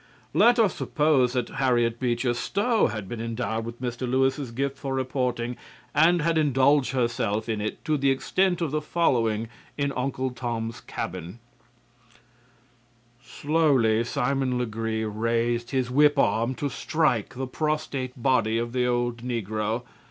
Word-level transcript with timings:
Let 0.33 0.57
us 0.57 0.73
suppose 0.73 1.33
that 1.33 1.49
Harriet 1.59 1.99
Beecher 1.99 2.33
Stowe 2.33 2.87
had 2.87 3.07
been 3.07 3.21
endowed 3.21 3.65
with 3.65 3.79
Mr. 3.79 4.09
Lewis's 4.09 4.49
gift 4.49 4.79
for 4.79 4.95
reporting 4.95 5.57
and 5.93 6.23
had 6.23 6.39
indulged 6.39 6.93
herself 6.93 7.47
in 7.47 7.61
it 7.61 7.85
to 7.85 7.97
the 7.97 8.09
extent 8.09 8.61
of 8.61 8.71
the 8.71 8.81
following 8.81 9.47
in 9.77 9.91
"Uncle 9.95 10.31
Tom's 10.31 10.81
Cabin:" 10.81 11.37
"Slowly 13.23 14.03
Simon 14.03 14.57
Legree 14.57 15.03
raised 15.05 15.69
his 15.69 15.91
whip 15.91 16.17
arm 16.17 16.55
to 16.55 16.67
strike 16.67 17.35
the 17.35 17.45
prostrate 17.45 18.13
body 18.19 18.57
of 18.57 18.73
the 18.73 18.87
old 18.87 19.17
negro. 19.17 19.83